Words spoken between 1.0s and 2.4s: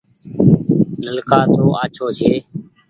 نلڪآ تو آڇو ڇي۔